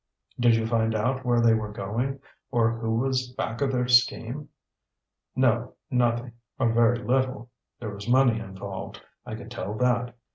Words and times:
"Did 0.39 0.55
you 0.55 0.65
find 0.65 0.95
out 0.95 1.23
where 1.23 1.41
they 1.41 1.53
were 1.53 1.71
going, 1.71 2.21
or 2.49 2.71
who 2.71 2.95
was 2.95 3.31
back 3.33 3.61
of 3.61 3.71
their 3.71 3.87
scheme?" 3.87 4.49
"No, 5.35 5.75
nothing; 5.91 6.31
or 6.57 6.73
very 6.73 6.97
little. 7.03 7.51
There 7.79 7.93
was 7.93 8.07
money 8.09 8.39
involved. 8.39 8.99
I 9.27 9.35
could 9.35 9.51
tell 9.51 9.75
that. 9.75 10.17